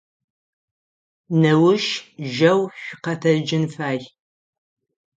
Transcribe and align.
Неущ 1.41 1.85
жьэу 2.33 2.61
шъукъэтэджын 2.81 3.65
фай. 3.73 3.99